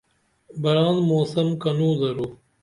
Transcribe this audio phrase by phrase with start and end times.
[0.61, 2.27] بران موسم کنو درو؟